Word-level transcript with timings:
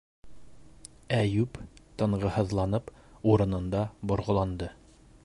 -Әйүп 1.17 1.59
тынғыһыҙланып 2.01 2.91
урынында 3.35 3.87
борғоланды. 4.13 4.73